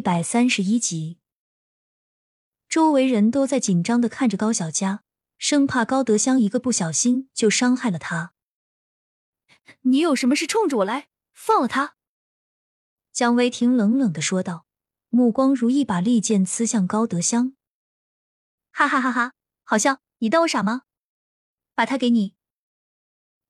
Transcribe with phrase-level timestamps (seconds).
[0.00, 1.18] 一百三十一集，
[2.70, 5.02] 周围人都在紧张的看着高小佳，
[5.36, 8.32] 生怕高德香一个不小心就伤害了他。
[9.82, 11.08] 你有什么事冲着我来？
[11.34, 11.96] 放了他！
[13.12, 14.64] 蒋维婷冷冷的说道，
[15.10, 17.52] 目光如一把利剑刺向高德香。
[18.72, 19.98] 哈哈哈哈，好笑！
[20.20, 20.84] 你当我傻吗？
[21.74, 22.34] 把他给你。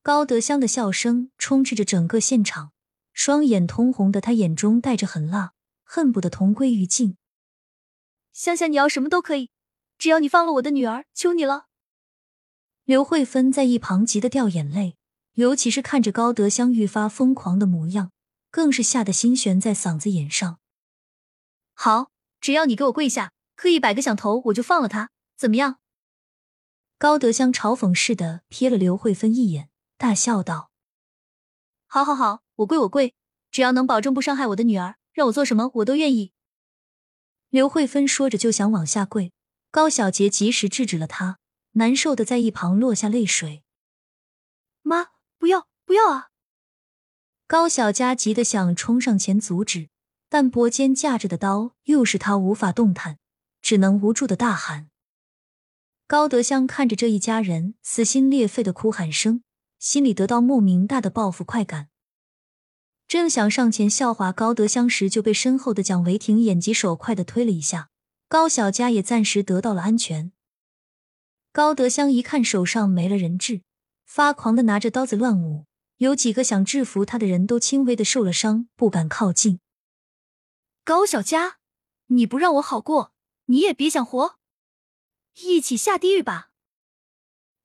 [0.00, 2.70] 高德香的笑声充斥着整个现场，
[3.12, 5.54] 双眼通红的他眼中带着狠辣，
[5.86, 7.16] 恨不得同归于尽。
[8.32, 9.50] 香香，你要什么都可以，
[9.96, 11.68] 只要你放了我的女儿，求你了。
[12.84, 14.98] 刘慧芬在一旁急得掉眼泪，
[15.34, 18.10] 尤其是看着高德香愈发疯狂的模样，
[18.50, 20.58] 更是吓得心悬在嗓子眼上。
[21.72, 25.78] 好，只要你给我跪下，磕一百个响头，我就放了他，怎么样？
[26.98, 29.70] 高德香嘲讽似的瞥了刘慧芬一眼。
[29.98, 30.70] 大笑道
[31.88, 33.14] ：“好，好，好，我跪，我跪，
[33.50, 36.34] 只要能保证不伤害我的女儿，让我做什么我都愿意。”
[37.48, 39.32] 刘慧芬说着就想往下跪，
[39.70, 41.38] 高小杰及时制止了她，
[41.72, 43.64] 难受的在一旁落下泪水。
[44.82, 46.28] “妈，不要，不要啊！”
[47.48, 49.88] 高小佳急得想冲上前阻止，
[50.28, 53.18] 但脖间架着的刀又使他无法动弹，
[53.62, 54.90] 只能无助的大喊。
[56.06, 59.42] 高德香看着这一家人撕心裂肺的哭喊声。
[59.78, 61.90] 心里得到莫名大的报复快感，
[63.08, 67.88] 正想上前笑话高德香时，就被身后的蒋维婷眼疾手快的推了一下，
[68.28, 70.32] 高小佳也暂时得到了安全。
[71.52, 73.62] 高德香一看手上没了人质，
[74.04, 75.66] 发狂的拿着刀子乱舞，
[75.98, 79.60] 有几个想制服他的人都轻微的受了伤，不敢靠近。
[80.84, 81.58] 高小佳，
[82.08, 83.12] 你不让我好过，
[83.46, 84.36] 你也别想活，
[85.42, 86.50] 一起下地狱吧！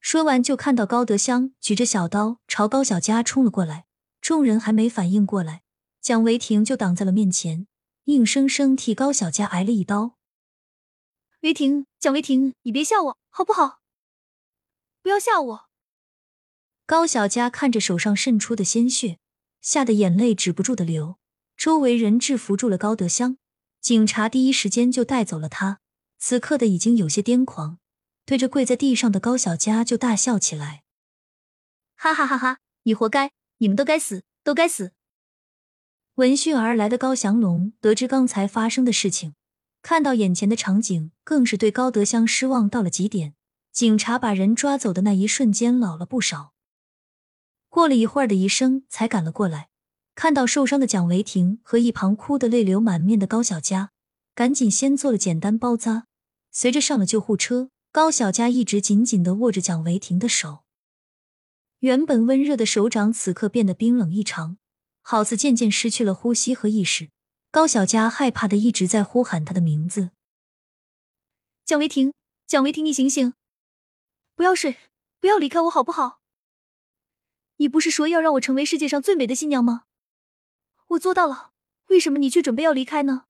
[0.00, 3.84] 说完，就看到高德香举着小刀朝高小佳冲了过来。
[4.26, 5.62] 众人还没反应过来，
[6.00, 7.68] 蒋维婷就挡在了面前，
[8.06, 10.16] 硬生生替高小佳挨了一刀。
[11.42, 13.78] 维婷，蒋维婷，你别吓我好不好？
[15.00, 15.68] 不要吓我！
[16.86, 19.20] 高小佳看着手上渗出的鲜血，
[19.60, 21.18] 吓得眼泪止不住的流。
[21.56, 23.38] 周围人制服住了高德香，
[23.80, 25.78] 警察第一时间就带走了他。
[26.18, 27.78] 此刻的已经有些癫狂。
[28.24, 30.82] 对着跪在地上的高小佳就大笑起来，
[31.94, 32.58] 哈哈哈哈！
[32.82, 34.92] 你活该，你们都该死，都该死！
[36.16, 39.34] 闻讯而来的高祥龙得知刚才发生的事情，
[39.82, 43.34] 看到眼前的场景，更是对高德香失望到了极点。
[43.72, 46.52] 警察把人抓走的那一瞬间，老了不少。
[47.68, 49.68] 过了一会儿的医生才赶了过来，
[50.14, 53.92] 看到受伤的蒋维婷和一旁哭得泪流满面的高小佳，
[54.34, 56.06] 赶紧先做了简单包扎，
[56.50, 57.70] 随着上了救护车。
[57.92, 60.65] 高小佳一直紧紧的握着蒋维婷的手，
[61.80, 64.58] 原本温热的手掌此刻变得冰冷异常，
[65.02, 67.10] 好似渐渐失去了呼吸和意识。
[67.50, 70.10] 高小佳害怕的一直在呼喊他的名字
[71.64, 72.12] ：“蒋维婷，
[72.46, 73.34] 蒋维婷，你醒醒，
[74.34, 74.76] 不要睡，
[75.20, 76.20] 不要离开我，好不好？
[77.56, 79.84] 你不是说要让我成为世界上最美的新娘吗？
[80.88, 81.52] 我做到了，
[81.88, 83.24] 为什么你却准备要离开呢？”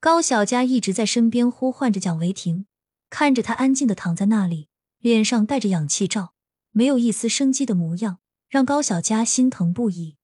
[0.00, 2.66] 高小佳一直在身边呼唤着蒋维婷。
[3.10, 6.31] 看着他安静的躺在那里，脸上带着氧气罩，
[6.72, 8.18] 没有一丝生机的模样，
[8.48, 10.16] 让高小佳心疼不已。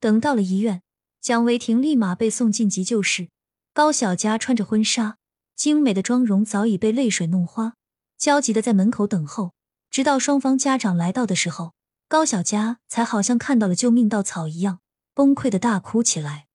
[0.00, 0.82] 等到了医院，
[1.20, 3.28] 蒋维婷立马被送进急救室。
[3.74, 5.18] 高小佳穿着婚纱，
[5.54, 7.74] 精美的妆容早已被泪水弄花，
[8.16, 9.54] 焦急的在门口等候。
[9.90, 11.74] 直到双方家长来到的时候，
[12.08, 14.80] 高小佳才好像看到了救命稻草一样，
[15.12, 16.46] 崩溃的大哭起来。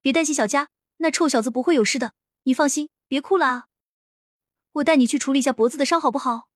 [0.00, 0.68] 别担心，小佳，
[0.98, 2.14] 那臭小子不会有事的，
[2.44, 3.66] 你放心，别哭了啊。
[4.72, 6.48] 我带你去处理一下脖子的伤，好不好？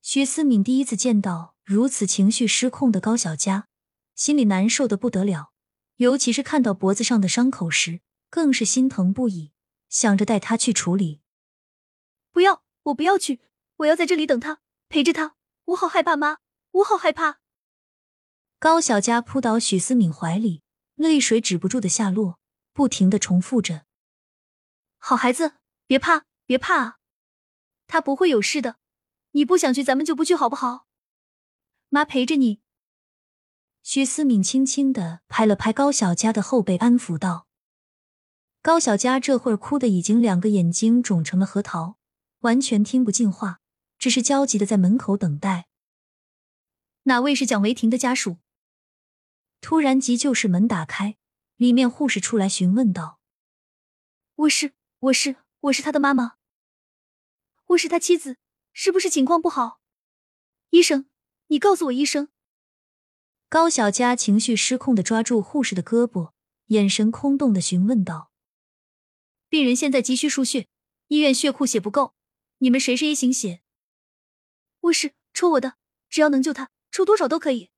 [0.00, 3.68] 徐思敏第一次见到如此情绪失控的高小佳，
[4.14, 5.52] 心里难受的不得了。
[5.96, 8.00] 尤其是看到脖子上的伤口时，
[8.30, 9.52] 更是心疼不已，
[9.88, 11.20] 想着带他去处理。
[12.30, 13.40] 不要，我不要去，
[13.78, 15.34] 我要在这里等他，陪着他。
[15.66, 16.38] 我好害怕，妈，
[16.70, 17.40] 我好害怕。
[18.58, 20.62] 高小佳扑倒许思敏怀里，
[20.94, 22.38] 泪水止不住的下落，
[22.72, 23.84] 不停的重复着
[24.98, 25.54] ：“好孩子，
[25.86, 26.98] 别怕，别怕啊！”
[27.86, 28.76] 他不会有事的，
[29.38, 30.88] 你不想去，咱们就不去，好不好？
[31.90, 32.60] 妈陪着你。
[33.84, 37.46] 徐思敏轻轻的拍了拍高小佳的后背，安抚道
[38.60, 41.98] ：“高小佳这会儿哭的已经两个眼睛肿成了核桃，
[42.40, 43.60] 完全听不进话，
[43.96, 45.68] 只是焦急的在门口等待。
[47.04, 48.38] 哪位是蒋维婷的家属？”
[49.62, 51.16] 突然，急救室门打开，
[51.54, 53.20] 里面护士出来询问道
[54.34, 56.34] ：“我是，我是，我是他的妈妈。”
[57.68, 58.38] 我是他妻子，
[58.80, 59.80] 是不是情况不好？
[60.70, 61.06] 医生，
[61.48, 62.28] 你告诉我，医生。
[63.48, 66.30] 高小佳情绪失控的抓住护士的胳膊，
[66.66, 68.30] 眼神空洞的询问道
[69.50, 70.68] ：“病人现在急需输血，
[71.08, 72.14] 医院血库血不够，
[72.58, 73.62] 你们谁是 A 型血
[74.82, 75.74] ？”“我是，抽我的，
[76.08, 77.70] 只要能救他，抽多少都可以。”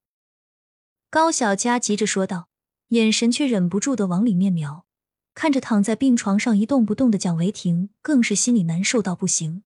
[1.09, 2.51] 高小佳急着说道，
[2.89, 4.85] 眼神却忍不住的往里面瞄，
[5.33, 9.65] 看着躺在病床上一动不动的蒋维婷，更是心里难受到不行。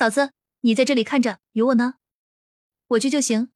[0.00, 1.96] 嫂子，你在这里看着，有我呢，
[2.86, 3.52] 我去就行。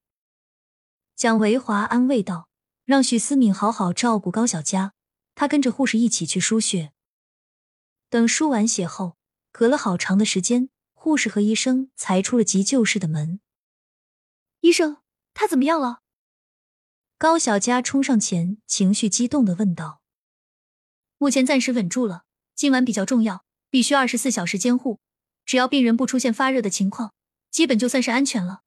[1.16, 2.50] 蒋维华安慰道，
[2.84, 4.92] 让许思敏好好照顾高小佳，
[5.34, 6.92] 他跟着护士一起去输血。
[8.10, 9.16] 等输完血后，
[9.52, 13.40] 隔了好长的时间，护士和医生才出了急救室的门。
[14.60, 14.98] 医生，
[15.32, 16.02] 他怎么样了？
[17.16, 20.02] 高小佳冲上前，情绪激动的问道
[21.16, 25.00] ：“目前暂时稳住了，今晚比较重要，必须二十四小时监护。
[25.44, 27.12] 只要病人不出现发热的情况，
[27.50, 28.62] 基本就算是安全了。”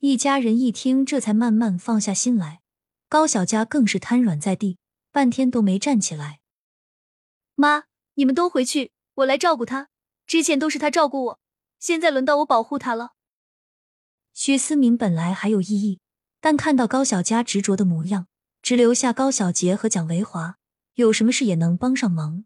[0.00, 2.60] 一家人一听，这才慢慢放下心来。
[3.08, 4.78] 高小佳更是瘫软在地，
[5.10, 6.40] 半天都没站起来。
[7.54, 7.84] 妈，
[8.14, 9.88] 你们都回去，我来照顾他。
[10.26, 11.40] 之前都是他照顾我，
[11.78, 13.12] 现在轮到我保护他了。
[14.32, 16.00] 徐思明本来还有异议。
[16.40, 18.26] 但看到高小佳执着的模样，
[18.60, 20.58] 只留下高小杰和蒋维华，
[20.92, 22.44] 有什么事也能帮上忙。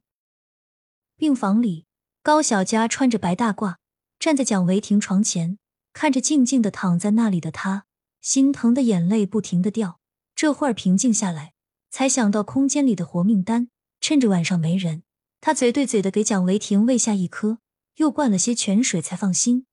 [1.16, 1.87] 病房里，
[2.28, 3.76] 高小佳穿着白大褂，
[4.18, 5.58] 站在蒋维婷床前，
[5.94, 7.86] 看着静静的躺在那里的他，
[8.20, 9.98] 心疼的眼泪不停的掉。
[10.34, 11.54] 这会儿平静下来，
[11.88, 13.70] 才想到空间里的活命丹，
[14.02, 15.04] 趁着晚上没人，
[15.40, 17.60] 他嘴对嘴的给蒋维婷喂下一颗，
[17.96, 19.64] 又灌了些泉水，才放心。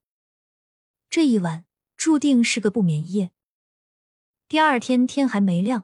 [1.09, 1.65] 这一晚
[1.97, 3.31] 注定是个不眠夜。
[4.47, 5.83] 第二天天还没亮，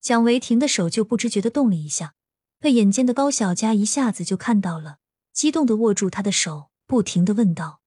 [0.00, 2.14] 蒋维婷的手就不知觉的动了一下，
[2.60, 4.98] 被眼尖的高小佳一下子就看到了，
[5.32, 7.80] 激动的握住他的手，不停的问道：“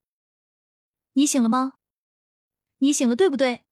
[1.13, 1.73] 你醒了吗？
[2.79, 3.63] 你醒了对不对？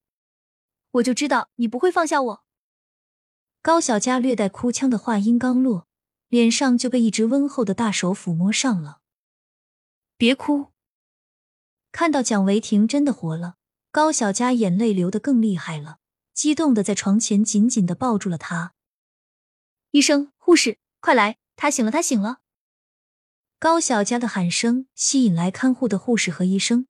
[0.92, 2.44] 我就知道你不会放下我。”
[3.60, 5.88] 高小佳略带哭腔的话音刚落，
[6.28, 9.00] 脸上就被一只温厚的大手抚摸上了。
[10.16, 10.72] 别哭！
[11.90, 13.56] 看到蒋维婷真的活了，
[13.90, 15.98] 高小佳眼泪流得更厉害了。
[16.32, 18.74] 激动的在床前紧紧的抱住了他。
[19.92, 21.38] 医生、护士，快来！
[21.56, 22.40] 他醒了，他醒了！
[23.64, 26.86] 高小佳的喊声吸引来看护的护士和医生。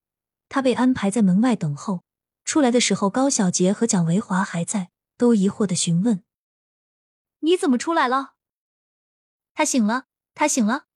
[0.49, 2.03] 她被安排在门外等候。
[2.45, 6.25] 出来的时候，高小杰和蒋维华还在，都疑惑的询问
[7.47, 8.35] ：“你怎么出来了？”
[9.55, 10.87] 他醒了，他醒了。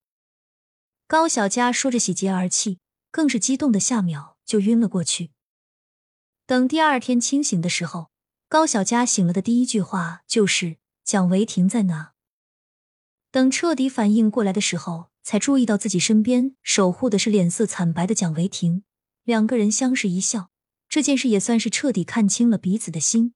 [1.07, 2.81] 高小佳说着喜极而泣，
[3.13, 5.31] 更是激动的下秒就晕了过去。
[6.45, 8.11] 等第二天清醒的时候。
[8.49, 12.15] 高小佳醒了的第一句话就是：“蒋维婷在哪？”
[13.31, 18.85] 等彻底反应过来的时候，才注意到自己身边守护的是脸色惨白的蒋维婷。
[19.25, 20.50] 两个人相视一笑，
[20.88, 23.35] 这件事也算是彻底看清了彼此的心。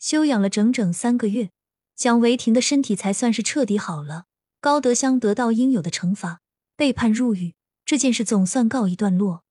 [0.00, 1.50] 休养了整整三个月，
[1.94, 4.24] 蒋维婷的身体才算是彻底好了。
[4.60, 6.40] 高德香得到应有的惩罚，
[6.74, 9.43] 被判入狱，这件事总算告一段落。